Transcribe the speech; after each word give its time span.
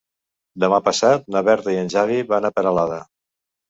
Demà 0.63 0.79
passat 0.87 1.29
na 1.37 1.45
Berta 1.51 1.79
i 1.79 1.81
en 1.85 1.95
Xavi 1.97 2.21
van 2.35 2.53
a 2.53 2.55
Peralada. 2.61 3.03